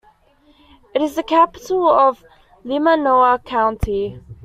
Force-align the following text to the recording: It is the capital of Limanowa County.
It 0.95 1.01
is 1.03 1.15
the 1.15 1.21
capital 1.21 1.87
of 1.87 2.25
Limanowa 2.65 3.45
County. 3.45 4.19